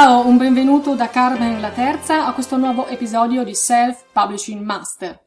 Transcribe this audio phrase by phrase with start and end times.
[0.00, 5.20] Ciao, un benvenuto da Carmen la Terza a questo nuovo episodio di Self Publishing Master.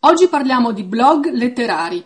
[0.00, 2.04] Oggi parliamo di blog letterari.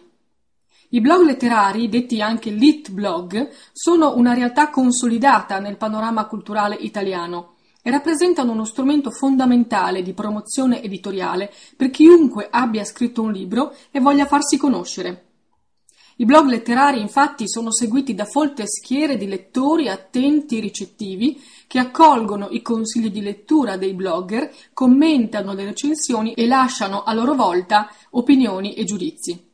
[0.91, 7.55] I blog letterari, detti anche lit blog, sono una realtà consolidata nel panorama culturale italiano
[7.81, 14.01] e rappresentano uno strumento fondamentale di promozione editoriale per chiunque abbia scritto un libro e
[14.01, 15.28] voglia farsi conoscere.
[16.21, 21.79] I blog letterari infatti sono seguiti da folte schiere di lettori attenti e ricettivi che
[21.79, 27.89] accolgono i consigli di lettura dei blogger, commentano le recensioni e lasciano a loro volta
[28.11, 29.47] opinioni e giudizi.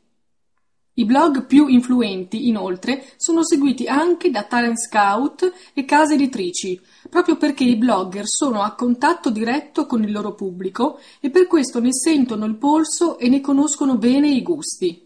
[0.95, 7.37] I blog più influenti, inoltre, sono seguiti anche da talent scout e case editrici, proprio
[7.37, 11.93] perché i blogger sono a contatto diretto con il loro pubblico e per questo ne
[11.93, 15.04] sentono il polso e ne conoscono bene i gusti.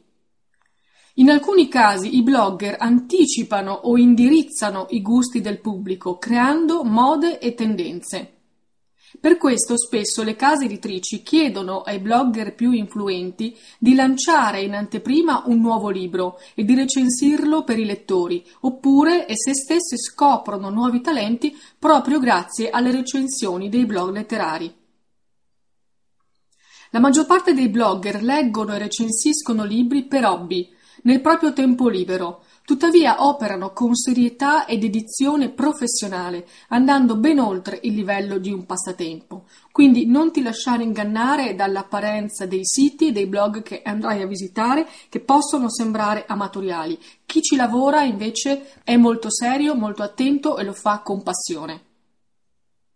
[1.18, 7.54] In alcuni casi i blogger anticipano o indirizzano i gusti del pubblico, creando mode e
[7.54, 8.34] tendenze.
[9.18, 15.42] Per questo spesso le case editrici chiedono ai blogger più influenti di lanciare in anteprima
[15.46, 21.52] un nuovo libro e di recensirlo per i lettori, oppure esse stesse scoprono nuovi talenti
[21.80, 24.72] proprio grazie alle recensioni dei blog letterari.
[26.90, 32.42] La maggior parte dei blogger leggono e recensiscono libri per hobby, nel proprio tempo libero,
[32.64, 39.44] tuttavia operano con serietà ed edizione professionale, andando ben oltre il livello di un passatempo.
[39.72, 44.86] Quindi non ti lasciare ingannare dall'apparenza dei siti e dei blog che andrai a visitare,
[45.08, 46.98] che possono sembrare amatoriali.
[47.24, 51.87] Chi ci lavora invece è molto serio, molto attento e lo fa con passione.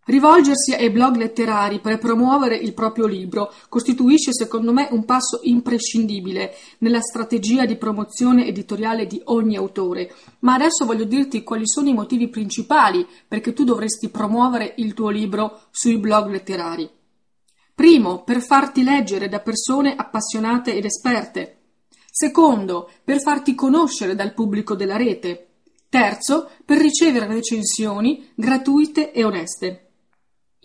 [0.05, 6.53] Rivolgersi ai blog letterari per promuovere il proprio libro costituisce secondo me un passo imprescindibile
[6.79, 11.93] nella strategia di promozione editoriale di ogni autore, ma adesso voglio dirti quali sono i
[11.93, 16.89] motivi principali perché tu dovresti promuovere il tuo libro sui blog letterari.
[17.73, 21.59] Primo, per farti leggere da persone appassionate ed esperte.
[22.11, 25.47] Secondo, per farti conoscere dal pubblico della rete.
[25.87, 29.92] Terzo, per ricevere recensioni gratuite e oneste.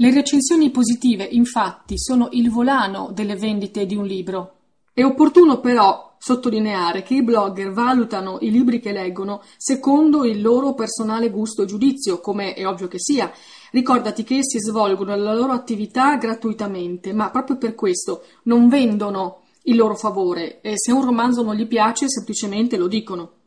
[0.00, 4.58] Le recensioni positive, infatti, sono il volano delle vendite di un libro.
[4.92, 10.74] È opportuno però sottolineare che i blogger valutano i libri che leggono secondo il loro
[10.74, 13.32] personale gusto e giudizio, come è ovvio che sia.
[13.72, 19.74] Ricordati che essi svolgono la loro attività gratuitamente, ma proprio per questo non vendono il
[19.74, 23.37] loro favore e se un romanzo non gli piace semplicemente lo dicono.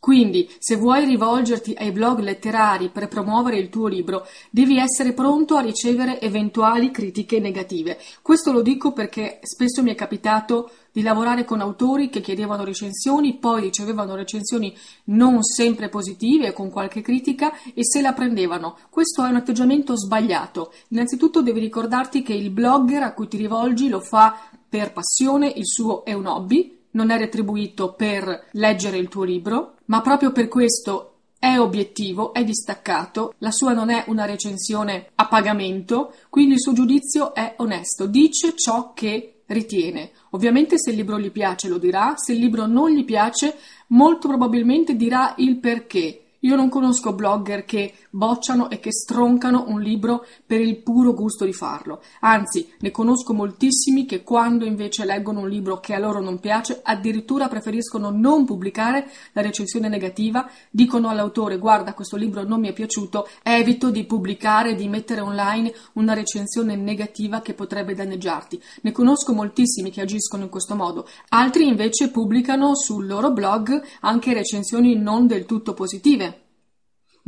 [0.00, 5.56] Quindi, se vuoi rivolgerti ai blog letterari per promuovere il tuo libro, devi essere pronto
[5.56, 7.98] a ricevere eventuali critiche negative.
[8.22, 13.38] Questo lo dico perché spesso mi è capitato di lavorare con autori che chiedevano recensioni,
[13.38, 14.74] poi ricevevano recensioni
[15.06, 18.76] non sempre positive, con qualche critica, e se la prendevano.
[18.90, 20.72] Questo è un atteggiamento sbagliato.
[20.88, 24.38] Innanzitutto devi ricordarti che il blogger a cui ti rivolgi lo fa
[24.68, 29.74] per passione, il suo è un hobby, non è retribuito per leggere il tuo libro,
[29.88, 35.28] ma proprio per questo è obiettivo, è distaccato, la sua non è una recensione a
[35.28, 40.10] pagamento, quindi il suo giudizio è onesto, dice ciò che ritiene.
[40.30, 43.56] Ovviamente se il libro gli piace lo dirà, se il libro non gli piace
[43.88, 49.80] molto probabilmente dirà il perché Io non conosco blogger che bocciano e che stroncano un
[49.80, 52.00] libro per il puro gusto di farlo.
[52.20, 56.78] Anzi, ne conosco moltissimi che quando invece leggono un libro che a loro non piace,
[56.80, 62.72] addirittura preferiscono non pubblicare la recensione negativa, dicono all'autore guarda questo libro non mi è
[62.72, 68.62] piaciuto, evito di pubblicare, di mettere online una recensione negativa che potrebbe danneggiarti.
[68.82, 71.08] Ne conosco moltissimi che agiscono in questo modo.
[71.30, 76.37] Altri invece pubblicano sul loro blog anche recensioni non del tutto positive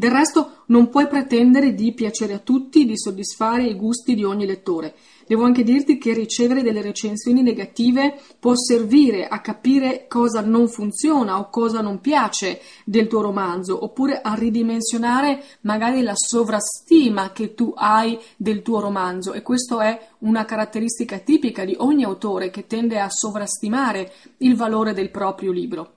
[0.01, 4.47] del resto non puoi pretendere di piacere a tutti, di soddisfare i gusti di ogni
[4.47, 4.95] lettore.
[5.27, 11.39] Devo anche dirti che ricevere delle recensioni negative può servire a capire cosa non funziona
[11.39, 17.75] o cosa non piace del tuo romanzo, oppure a ridimensionare magari la sovrastima che tu
[17.77, 22.99] hai del tuo romanzo e questo è una caratteristica tipica di ogni autore che tende
[22.99, 25.97] a sovrastimare il valore del proprio libro.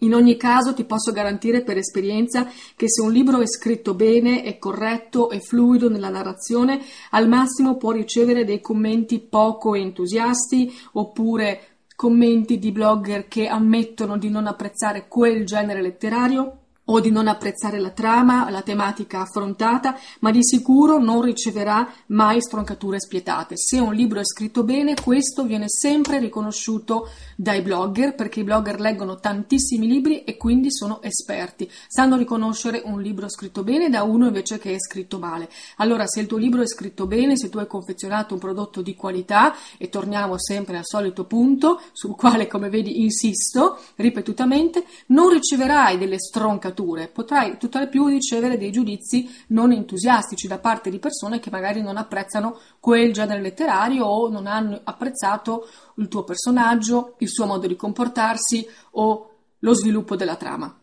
[0.00, 2.46] In ogni caso ti posso garantire per esperienza
[2.76, 7.76] che se un libro è scritto bene, è corretto e fluido nella narrazione, al massimo
[7.76, 15.08] può ricevere dei commenti poco entusiasti oppure commenti di blogger che ammettono di non apprezzare
[15.08, 20.98] quel genere letterario o di non apprezzare la trama, la tematica affrontata, ma di sicuro
[20.98, 23.56] non riceverà mai stroncature spietate.
[23.56, 28.78] Se un libro è scritto bene, questo viene sempre riconosciuto dai blogger, perché i blogger
[28.80, 31.68] leggono tantissimi libri e quindi sono esperti.
[31.88, 35.48] Sanno riconoscere un libro scritto bene da uno invece che è scritto male.
[35.76, 38.94] Allora, se il tuo libro è scritto bene, se tu hai confezionato un prodotto di
[38.94, 45.98] qualità, e torniamo sempre al solito punto, sul quale, come vedi, insisto ripetutamente, non riceverai
[45.98, 51.40] delle stroncature letterature, potrai tutt'al più ricevere dei giudizi non entusiastici da parte di persone
[51.40, 57.28] che magari non apprezzano quel genere letterario o non hanno apprezzato il tuo personaggio, il
[57.28, 60.78] suo modo di comportarsi o lo sviluppo della trama.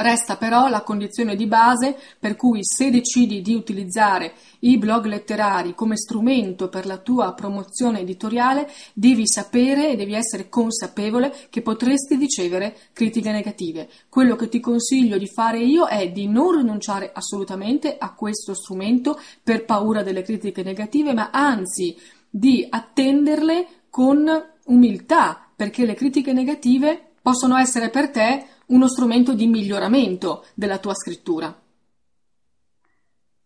[0.00, 5.74] Resta però la condizione di base per cui se decidi di utilizzare i blog letterari
[5.74, 12.14] come strumento per la tua promozione editoriale, devi sapere e devi essere consapevole che potresti
[12.14, 13.88] ricevere critiche negative.
[14.08, 19.18] Quello che ti consiglio di fare io è di non rinunciare assolutamente a questo strumento
[19.42, 21.96] per paura delle critiche negative, ma anzi
[22.30, 24.30] di attenderle con
[24.66, 30.94] umiltà, perché le critiche negative possono essere per te uno strumento di miglioramento della tua
[30.94, 31.54] scrittura.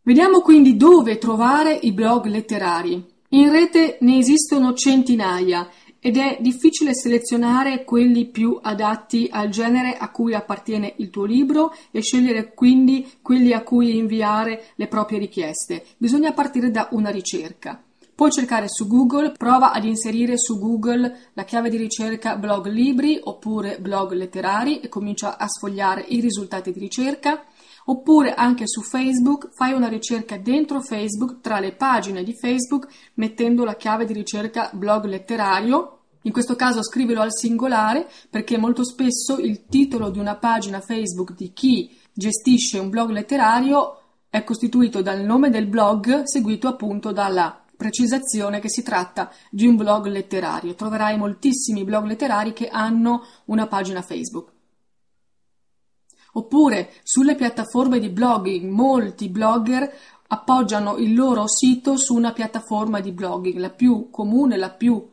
[0.04, 3.04] Vediamo quindi dove trovare i blog letterari.
[3.30, 5.68] In rete ne esistono centinaia
[6.00, 11.72] ed è difficile selezionare quelli più adatti al genere a cui appartiene il tuo libro
[11.92, 15.84] e scegliere quindi quelli a cui inviare le proprie richieste.
[15.96, 17.80] Bisogna partire da una ricerca.
[18.22, 23.18] Puoi cercare su Google, prova ad inserire su Google la chiave di ricerca blog libri
[23.20, 27.42] oppure blog letterari e comincia a sfogliare i risultati di ricerca.
[27.86, 33.64] Oppure anche su Facebook fai una ricerca dentro Facebook tra le pagine di Facebook mettendo
[33.64, 39.36] la chiave di ricerca blog letterario in questo caso scrivilo al singolare perché molto spesso
[39.38, 43.96] il titolo di una pagina Facebook di chi gestisce un blog letterario
[44.30, 49.76] è costituito dal nome del blog seguito appunto dalla precisazione che si tratta di un
[49.76, 50.74] blog letterario.
[50.74, 54.50] Troverai moltissimi blog letterari che hanno una pagina Facebook.
[56.34, 59.92] Oppure sulle piattaforme di blogging molti blogger
[60.28, 65.10] appoggiano il loro sito su una piattaforma di blogging, la più comune, la più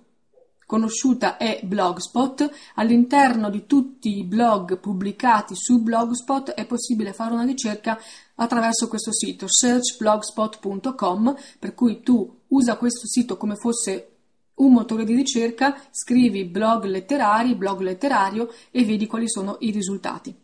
[0.66, 2.50] conosciuta è Blogspot.
[2.76, 8.00] All'interno di tutti i blog pubblicati su Blogspot è possibile fare una ricerca
[8.36, 14.16] attraverso questo sito searchblogspot.com per cui tu usa questo sito come fosse
[14.56, 20.36] un motore di ricerca, scrivi blog letterari, blog letterario e vedi quali sono i risultati.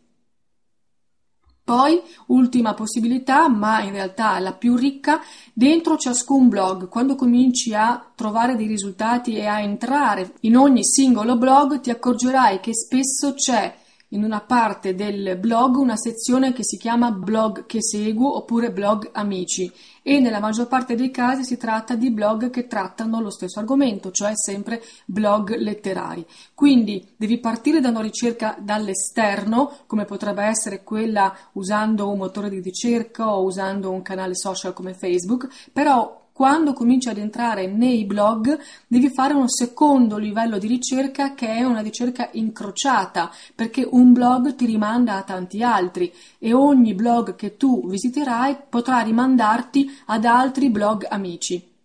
[1.66, 5.20] Poi, ultima possibilità, ma in realtà la più ricca,
[5.52, 11.36] dentro ciascun blog, quando cominci a trovare dei risultati e a entrare in ogni singolo
[11.36, 13.76] blog, ti accorgerai che spesso c'è
[14.16, 19.10] in una parte del blog una sezione che si chiama blog che seguo oppure blog
[19.12, 19.70] amici
[20.02, 24.10] e nella maggior parte dei casi si tratta di blog che trattano lo stesso argomento,
[24.12, 26.24] cioè sempre blog letterari.
[26.54, 32.60] Quindi devi partire da una ricerca dall'esterno, come potrebbe essere quella usando un motore di
[32.60, 38.58] ricerca o usando un canale social come Facebook, però quando cominci ad entrare nei blog
[38.86, 44.54] devi fare un secondo livello di ricerca che è una ricerca incrociata perché un blog
[44.54, 50.68] ti rimanda a tanti altri e ogni blog che tu visiterai potrà rimandarti ad altri
[50.68, 51.75] blog amici.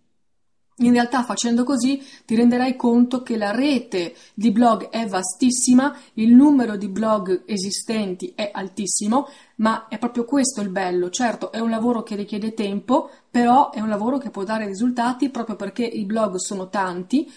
[0.76, 6.32] In realtà facendo così ti renderai conto che la rete di blog è vastissima, il
[6.32, 11.10] numero di blog esistenti è altissimo, ma è proprio questo il bello.
[11.10, 15.28] Certo, è un lavoro che richiede tempo, però è un lavoro che può dare risultati
[15.28, 17.30] proprio perché i blog sono tanti.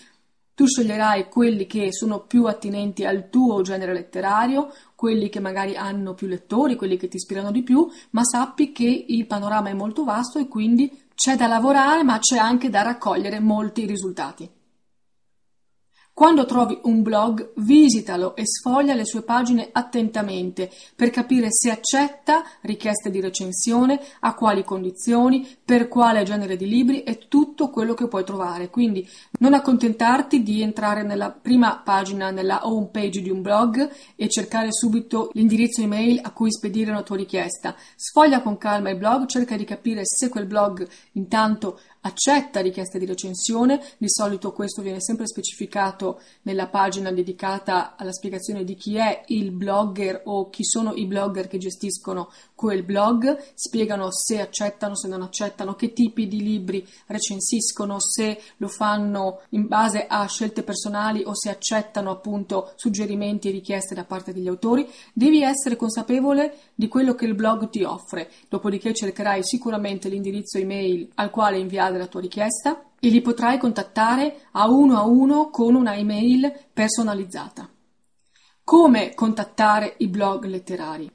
[0.56, 6.13] Tu sceglierai quelli che sono più attinenti al tuo genere letterario, quelli che magari hanno
[6.13, 10.06] più lettori, quelli che ti ispirano di più, ma sappi che il panorama è molto
[10.06, 14.48] vasto e quindi c'è da lavorare, ma c'è anche da raccogliere molti risultati.
[16.15, 22.41] Quando trovi un blog, visitalo e sfoglia le sue pagine attentamente per capire se accetta
[22.62, 28.07] richieste di recensione, a quali condizioni, per quale genere di libri e tutto quello che
[28.07, 28.69] puoi trovare.
[28.69, 29.05] Quindi
[29.39, 34.72] non accontentarti di entrare nella prima pagina, nella home page di un blog e cercare
[34.72, 37.75] subito l'indirizzo email a cui spedire una tua richiesta.
[37.96, 43.06] Sfoglia con calma il blog, cerca di capire se quel blog intanto accetta richieste di
[43.06, 49.24] recensione, di solito questo viene sempre specificato nella pagina dedicata alla spiegazione di chi è
[49.27, 55.08] il blogger o chi sono i blogger che gestiscono quel blog, spiegano se accettano, se
[55.08, 61.24] non accettano, che tipi di libri recensiscono, se lo fanno in base a scelte personali
[61.25, 66.88] o se accettano appunto suggerimenti e richieste da parte degli autori, devi essere consapevole di
[66.88, 72.08] quello che il blog ti offre, dopodiché cercherai sicuramente l'indirizzo email al quale inviare della
[72.08, 77.70] tua richiesta e li potrai contattare a uno a uno con una email personalizzata.
[78.63, 81.12] Come contattare i blog letterari?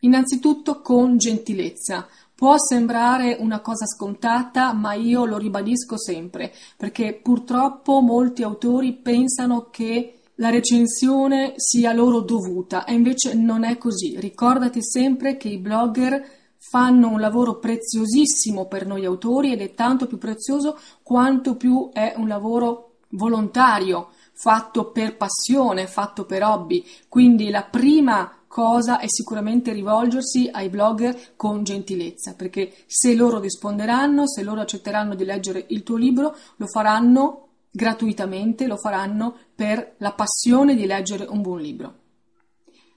[0.00, 2.08] Innanzitutto con gentilezza.
[2.40, 9.68] Può sembrare una cosa scontata, ma io lo ribadisco sempre, perché purtroppo molti autori pensano
[9.70, 14.18] che la recensione sia loro dovuta e invece non è così.
[14.18, 16.24] Ricordati sempre che i blogger
[16.56, 22.14] fanno un lavoro preziosissimo per noi autori ed è tanto più prezioso quanto più è
[22.16, 26.82] un lavoro volontario, fatto per passione, fatto per hobby.
[27.10, 34.26] Quindi la prima cosa è sicuramente rivolgersi ai blogger con gentilezza, perché se loro risponderanno,
[34.26, 40.12] se loro accetteranno di leggere il tuo libro, lo faranno gratuitamente, lo faranno per la
[40.12, 41.94] passione di leggere un buon libro.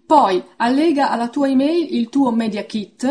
[0.06, 3.04] Poi allega alla tua email il tuo media kit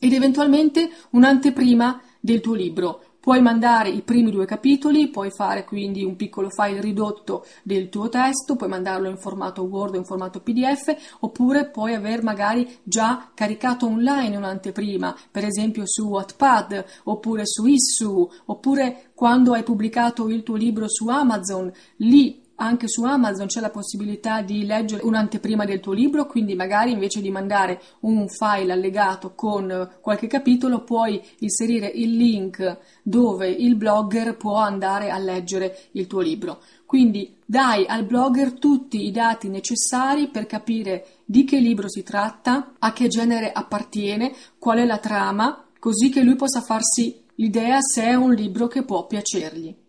[0.00, 3.02] ed eventualmente un'anteprima del tuo libro.
[3.26, 8.08] Puoi mandare i primi due capitoli, puoi fare quindi un piccolo file ridotto del tuo
[8.08, 13.32] testo, puoi mandarlo in formato Word o in formato PDF, oppure puoi aver magari già
[13.34, 20.44] caricato online un'anteprima, per esempio su Wattpad, oppure su Issu, oppure quando hai pubblicato il
[20.44, 25.80] tuo libro su Amazon, lì anche su Amazon c'è la possibilità di leggere un'anteprima del
[25.80, 31.86] tuo libro, quindi magari invece di mandare un file allegato con qualche capitolo puoi inserire
[31.86, 36.60] il link dove il blogger può andare a leggere il tuo libro.
[36.86, 42.72] Quindi dai al blogger tutti i dati necessari per capire di che libro si tratta,
[42.78, 48.02] a che genere appartiene, qual è la trama, così che lui possa farsi l'idea se
[48.04, 49.84] è un libro che può piacergli.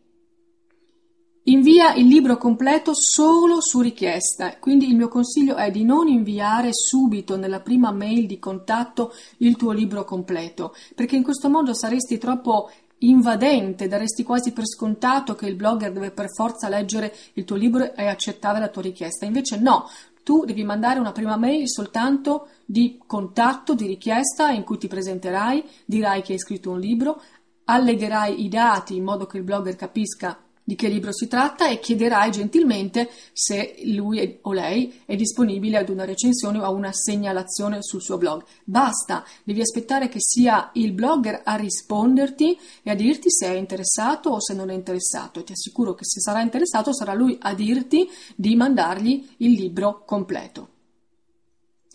[1.50, 6.74] Invia il libro completo solo su richiesta, quindi il mio consiglio è di non inviare
[6.74, 12.18] subito nella prima mail di contatto il tuo libro completo, perché in questo modo saresti
[12.18, 17.56] troppo invadente, daresti quasi per scontato che il blogger deve per forza leggere il tuo
[17.56, 19.26] libro e accettare la tua richiesta.
[19.26, 19.90] Invece no,
[20.24, 25.64] tu devi mandare una prima mail soltanto di contatto, di richiesta in cui ti presenterai,
[25.86, 27.22] dirai che hai scritto un libro,
[27.64, 31.80] allegherai i dati in modo che il blogger capisca di che libro si tratta e
[31.80, 37.78] chiederai gentilmente se lui o lei è disponibile ad una recensione o a una segnalazione
[37.80, 38.44] sul suo blog.
[38.66, 44.32] Basta, devi aspettare che sia il blogger a risponderti e a dirti se è interessato
[44.32, 45.42] o se non è interessato.
[45.42, 50.72] Ti assicuro che se sarà interessato sarà lui a dirti di mandargli il libro completo.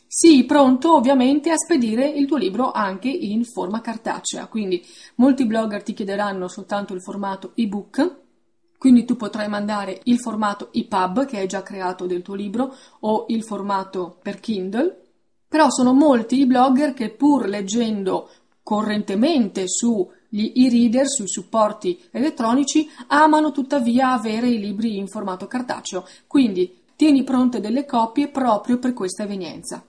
[0.07, 4.83] Sii pronto ovviamente a spedire il tuo libro anche in forma cartacea, quindi
[5.17, 8.21] molti blogger ti chiederanno soltanto il formato ebook
[8.83, 13.27] quindi tu potrai mandare il formato EPUB che hai già creato del tuo libro o
[13.29, 15.03] il formato per Kindle,
[15.47, 18.29] però sono molti i blogger che pur leggendo
[18.61, 26.81] correntemente sugli e-reader, sui supporti elettronici, amano tuttavia avere i libri in formato cartaceo, quindi
[26.97, 29.81] tieni pronte delle copie proprio per questa evenienza.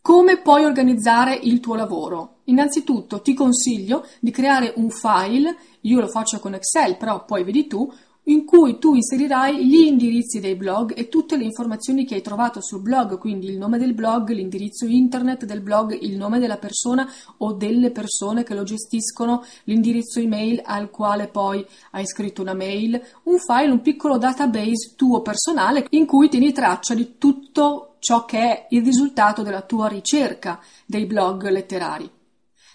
[0.00, 2.39] Come puoi organizzare il tuo lavoro?
[2.50, 7.66] Innanzitutto ti consiglio di creare un file, io lo faccio con Excel, però poi vedi
[7.66, 7.90] tu,
[8.24, 12.60] in cui tu inserirai gli indirizzi dei blog e tutte le informazioni che hai trovato
[12.60, 17.08] sul blog, quindi il nome del blog, l'indirizzo internet del blog, il nome della persona
[17.38, 23.00] o delle persone che lo gestiscono, l'indirizzo email al quale poi hai scritto una mail,
[23.24, 28.38] un file, un piccolo database tuo personale in cui tieni traccia di tutto ciò che
[28.38, 32.18] è il risultato della tua ricerca dei blog letterari.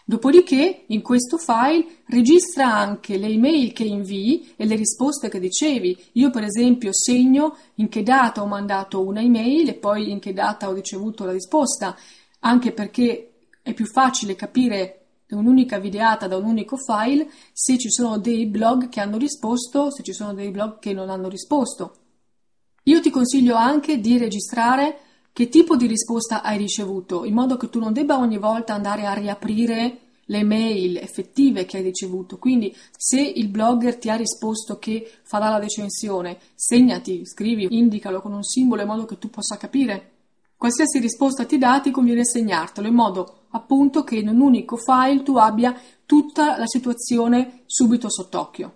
[0.07, 5.97] Dopodiché, in questo file, registra anche le email che invii e le risposte che ricevi.
[6.13, 10.31] Io, per esempio, segno in che data ho mandato una email e poi in che
[10.31, 11.97] data ho ricevuto la risposta,
[12.41, 13.31] anche perché
[13.63, 18.89] è più facile capire un'unica videata, da un unico file, se ci sono dei blog
[18.89, 21.95] che hanno risposto, se ci sono dei blog che non hanno risposto.
[22.83, 24.99] Io ti consiglio anche di registrare
[25.35, 29.05] che tipo di risposta hai ricevuto, in modo che tu non debba ogni volta andare
[29.05, 32.37] a riaprire le mail effettive che hai ricevuto.
[32.37, 38.31] Quindi, se il blogger ti ha risposto che farà la recensione, segnati, scrivi, indicalo con
[38.31, 40.11] un simbolo in modo che tu possa capire.
[40.55, 45.21] Qualsiasi risposta ti dà, ti conviene segnartelo in modo appunto che in un unico file
[45.21, 48.73] tu abbia tutta la situazione subito sott'occhio.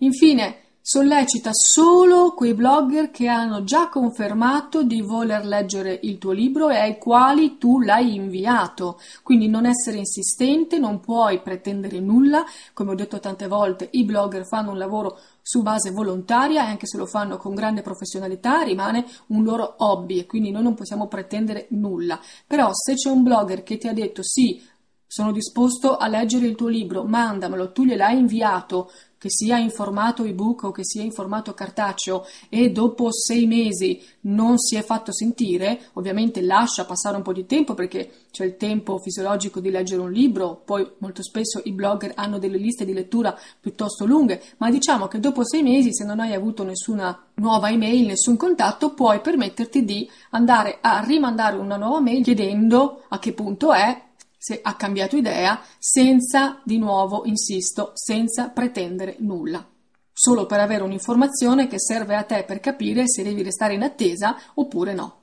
[0.00, 0.56] Infine,
[0.90, 6.78] sollecita solo quei blogger che hanno già confermato di voler leggere il tuo libro e
[6.78, 8.98] ai quali tu l'hai inviato.
[9.22, 12.42] Quindi non essere insistente, non puoi pretendere nulla.
[12.72, 16.86] Come ho detto tante volte, i blogger fanno un lavoro su base volontaria e anche
[16.86, 21.06] se lo fanno con grande professionalità rimane un loro hobby e quindi noi non possiamo
[21.06, 22.18] pretendere nulla.
[22.46, 24.58] Però se c'è un blogger che ti ha detto sì,
[25.08, 30.22] sono disposto a leggere il tuo libro, mandamelo, tu gliel'hai inviato, che sia in formato
[30.22, 35.12] ebook o che sia in formato cartaceo e dopo sei mesi non si è fatto
[35.12, 40.02] sentire, ovviamente lascia passare un po' di tempo perché c'è il tempo fisiologico di leggere
[40.02, 44.70] un libro, poi molto spesso i blogger hanno delle liste di lettura piuttosto lunghe, ma
[44.70, 49.20] diciamo che dopo sei mesi se non hai avuto nessuna nuova email, nessun contatto, puoi
[49.20, 54.06] permetterti di andare a rimandare una nuova mail chiedendo a che punto è
[54.48, 59.62] se ha cambiato idea, senza di nuovo, insisto, senza pretendere nulla.
[60.10, 64.34] Solo per avere un'informazione che serve a te per capire se devi restare in attesa
[64.54, 65.16] oppure no.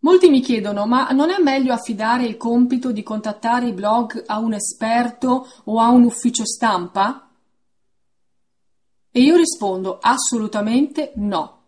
[0.00, 4.38] Molti mi chiedono, ma non è meglio affidare il compito di contattare i blog a
[4.38, 7.30] un esperto o a un ufficio stampa?
[9.12, 11.58] E io rispondo assolutamente no.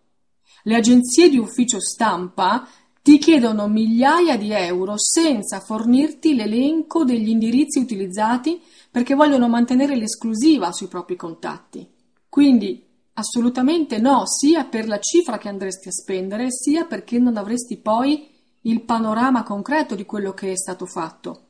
[0.64, 2.68] Le agenzie di ufficio stampa
[3.02, 10.70] ti chiedono migliaia di euro senza fornirti l'elenco degli indirizzi utilizzati perché vogliono mantenere l'esclusiva
[10.72, 11.88] sui propri contatti.
[12.28, 17.78] Quindi assolutamente no, sia per la cifra che andresti a spendere, sia perché non avresti
[17.78, 18.28] poi
[18.62, 21.46] il panorama concreto di quello che è stato fatto.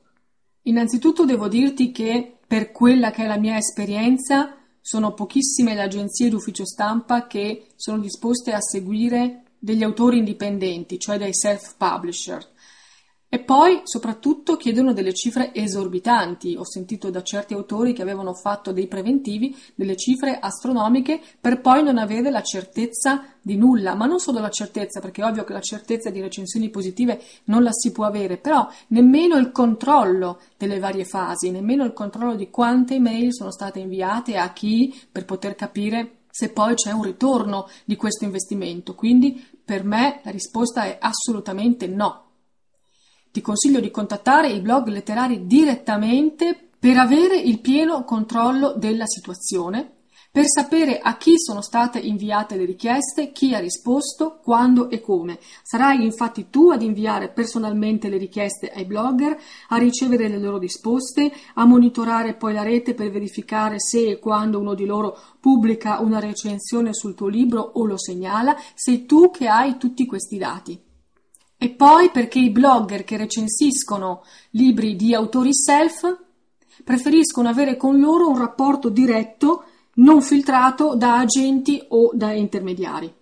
[0.62, 6.28] Innanzitutto devo dirti che per quella che è la mia esperienza sono pochissime le agenzie
[6.28, 12.44] d'ufficio stampa che sono disposte a seguire degli autori indipendenti, cioè dei self-publisher.
[13.32, 16.56] E poi soprattutto chiedono delle cifre esorbitanti.
[16.56, 21.84] Ho sentito da certi autori che avevano fatto dei preventivi delle cifre astronomiche per poi
[21.84, 25.52] non avere la certezza di nulla, ma non solo la certezza, perché è ovvio che
[25.52, 30.80] la certezza di recensioni positive non la si può avere, però nemmeno il controllo delle
[30.80, 35.54] varie fasi, nemmeno il controllo di quante email sono state inviate a chi per poter
[35.54, 38.94] capire se poi c'è un ritorno di questo investimento.
[38.94, 42.28] Quindi per me la risposta è assolutamente no.
[43.30, 49.98] Ti consiglio di contattare i blog letterari direttamente per avere il pieno controllo della situazione
[50.32, 55.40] per sapere a chi sono state inviate le richieste, chi ha risposto, quando e come.
[55.62, 59.36] Sarai infatti tu ad inviare personalmente le richieste ai blogger,
[59.70, 64.60] a ricevere le loro risposte, a monitorare poi la rete per verificare se e quando
[64.60, 69.48] uno di loro pubblica una recensione sul tuo libro o lo segnala, sei tu che
[69.48, 70.80] hai tutti questi dati.
[71.58, 76.18] E poi perché i blogger che recensiscono libri di autori self
[76.84, 83.14] preferiscono avere con loro un rapporto diretto non filtrato da agenti o da intermediari.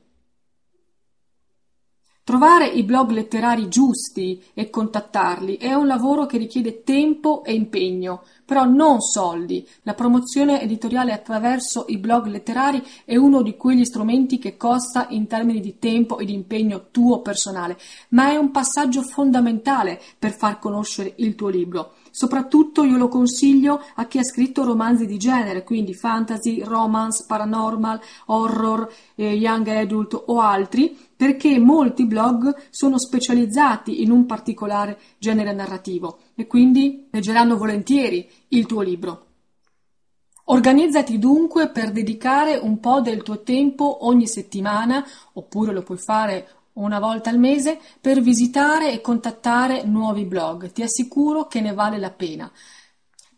[2.28, 8.22] Trovare i blog letterari giusti e contattarli è un lavoro che richiede tempo e impegno,
[8.44, 9.66] però non soldi.
[9.85, 15.26] La promozione editoriale attraverso i blog letterari è uno di quegli strumenti che costa in
[15.26, 17.78] termini di tempo e di impegno tuo personale,
[18.11, 21.94] ma è un passaggio fondamentale per far conoscere il tuo libro.
[22.18, 28.00] Soprattutto io lo consiglio a chi ha scritto romanzi di genere, quindi fantasy, romance, paranormal,
[28.26, 35.52] horror, eh, young adult o altri, perché molti blog sono specializzati in un particolare genere
[35.52, 39.26] narrativo e quindi leggeranno volentieri il tuo libro.
[40.46, 46.58] Organizzati dunque per dedicare un po' del tuo tempo ogni settimana, oppure lo puoi fare
[46.78, 50.72] una volta al mese, per visitare e contattare nuovi blog.
[50.72, 52.50] Ti assicuro che ne vale la pena.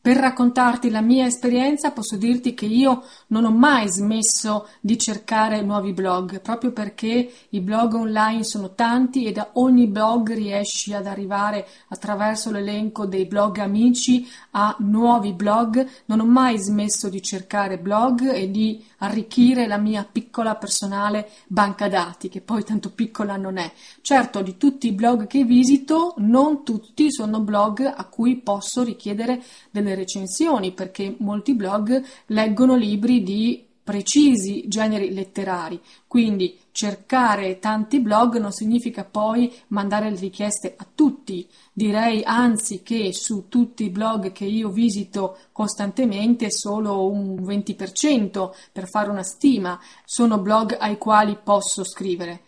[0.02, 5.60] Per raccontarti la mia esperienza posso dirti che io non ho mai smesso di cercare
[5.60, 11.06] nuovi blog, proprio perché i blog online sono tanti e da ogni blog riesci ad
[11.06, 15.86] arrivare attraverso l'elenco dei blog amici a nuovi blog.
[16.06, 21.88] Non ho mai smesso di cercare blog e di arricchire la mia piccola personale banca
[21.88, 23.70] dati, che poi tanto piccola non è.
[24.00, 29.42] Certo, di tutti i blog che visito, non tutti sono blog a cui posso richiedere
[29.70, 38.38] delle recensioni perché molti blog leggono libri di precisi generi letterari, quindi cercare tanti blog
[38.38, 41.48] non significa poi mandare le richieste a tutti.
[41.72, 48.88] Direi anzi che su tutti i blog che io visito costantemente solo un 20% per
[48.88, 52.42] fare una stima sono blog ai quali posso scrivere.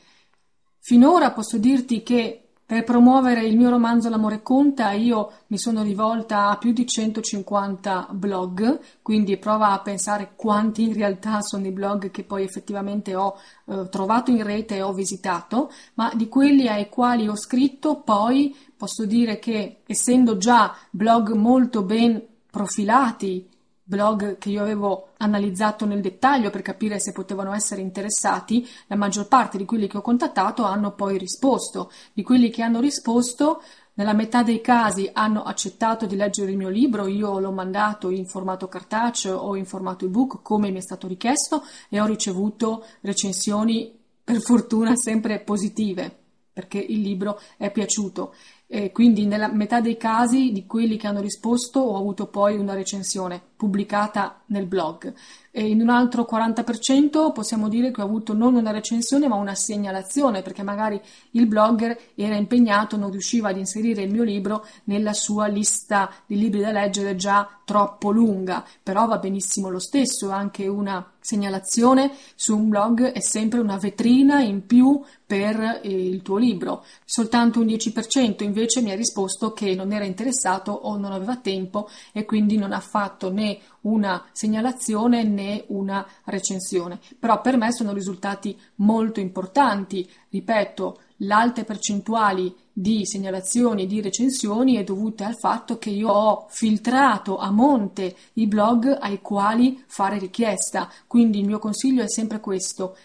[0.79, 6.49] Finora posso dirti che per promuovere il mio romanzo L'amore conta io mi sono rivolta
[6.49, 12.11] a più di 150 blog, quindi prova a pensare quanti in realtà sono i blog
[12.11, 16.89] che poi effettivamente ho eh, trovato in rete e ho visitato, ma di quelli ai
[16.89, 23.51] quali ho scritto poi posso dire che essendo già blog molto ben profilati
[23.92, 29.28] blog che io avevo analizzato nel dettaglio per capire se potevano essere interessati, la maggior
[29.28, 31.92] parte di quelli che ho contattato hanno poi risposto.
[32.14, 33.61] Di quelli che hanno risposto,
[33.94, 38.24] nella metà dei casi hanno accettato di leggere il mio libro, io l'ho mandato in
[38.24, 43.94] formato cartaceo o in formato ebook come mi è stato richiesto e ho ricevuto recensioni
[44.24, 46.20] per fortuna sempre positive
[46.52, 48.35] perché il libro è piaciuto.
[48.75, 52.73] E quindi nella metà dei casi di quelli che hanno risposto ho avuto poi una
[52.73, 55.13] recensione pubblicata nel blog.
[55.51, 59.55] E in un altro 40% possiamo dire che ho avuto non una recensione ma una
[59.55, 60.99] segnalazione perché magari
[61.33, 66.39] il blogger era impegnato, non riusciva ad inserire il mio libro nella sua lista di
[66.39, 72.57] libri da leggere già troppo lunga, però va benissimo lo stesso, anche una segnalazione su
[72.57, 76.85] un blog è sempre una vetrina in più per eh, il tuo libro.
[77.05, 81.89] Soltanto un 10% invece mi ha risposto che non era interessato o non aveva tempo
[82.13, 87.01] e quindi non ha fatto né una segnalazione né una recensione.
[87.19, 90.09] Però per me sono risultati molto importanti.
[90.29, 96.09] Ripeto, le alte percentuali di segnalazioni e di recensioni è dovuta al fatto che io
[96.09, 100.91] ho filtrato a monte i blog ai quali fare richiesta.
[101.07, 102.97] Quindi il mio consiglio è sempre questo.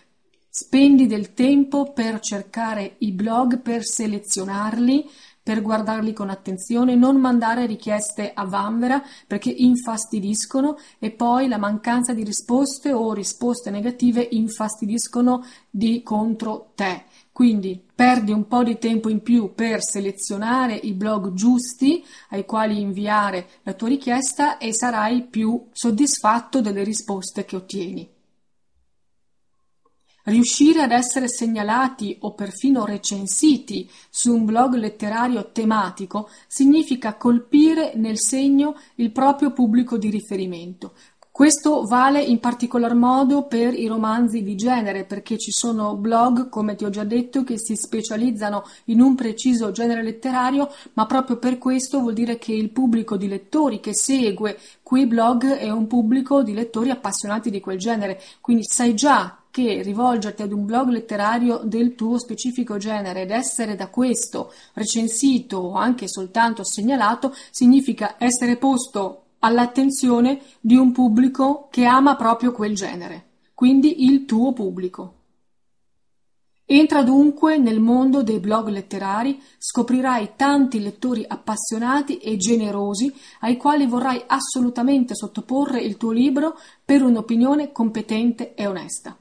[0.50, 5.08] Spendi del tempo per cercare i blog, per selezionarli,
[5.48, 12.14] per guardarli con attenzione, non mandare richieste a vanvera perché infastidiscono e poi la mancanza
[12.14, 17.06] di risposte o risposte negative infastidiscono di contro te.
[17.32, 22.82] Quindi perdi un po' di tempo in più per selezionare i blog giusti ai quali
[22.82, 28.16] inviare la tua richiesta e sarai più soddisfatto delle risposte che ottieni.
[30.28, 38.20] Riuscire ad essere segnalati o perfino recensiti su un blog letterario tematico significa colpire nel
[38.20, 40.92] segno il proprio pubblico di riferimento.
[41.32, 46.76] Questo vale in particolar modo per i romanzi di genere, perché ci sono blog, come
[46.76, 51.58] ti ho già detto, che si specializzano in un preciso genere letterario, ma proprio per
[51.58, 56.44] questo vuol dire che il pubblico di lettori che segue quei blog è un pubblico
[56.44, 58.20] di lettori appassionati di quel genere.
[58.42, 63.76] Quindi sai già che rivolgerti ad un blog letterario del tuo specifico genere ed essere
[63.76, 71.86] da questo recensito o anche soltanto segnalato significa essere posto all'attenzione di un pubblico che
[71.86, 75.14] ama proprio quel genere, quindi il tuo pubblico.
[76.64, 83.88] Entra dunque nel mondo dei blog letterari, scoprirai tanti lettori appassionati e generosi ai quali
[83.88, 89.18] vorrai assolutamente sottoporre il tuo libro per un'opinione competente e onesta.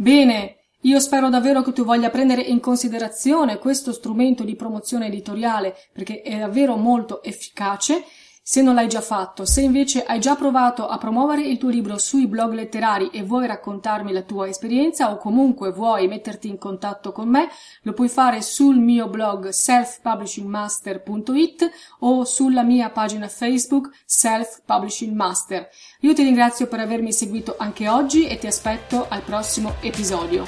[0.00, 5.76] Bene, io spero davvero che tu voglia prendere in considerazione questo strumento di promozione editoriale
[5.92, 8.02] perché è davvero molto efficace
[8.50, 11.98] se non l'hai già fatto, se invece hai già provato a promuovere il tuo libro
[11.98, 17.12] sui blog letterari e vuoi raccontarmi la tua esperienza o comunque vuoi metterti in contatto
[17.12, 17.48] con me,
[17.82, 25.68] lo puoi fare sul mio blog selfpublishingmaster.it o sulla mia pagina Facebook Self Publishing Master.
[26.00, 30.44] Io ti ringrazio per avermi seguito anche oggi e ti aspetto al prossimo episodio.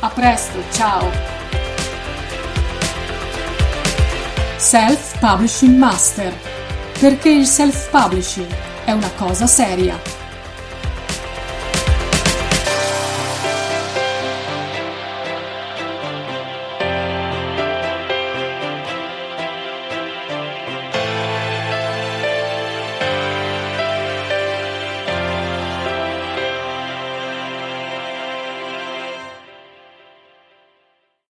[0.00, 1.10] A presto, ciao!
[4.58, 6.53] Self Publishing Master
[6.98, 8.48] perché il self-publishing
[8.84, 10.13] è una cosa seria.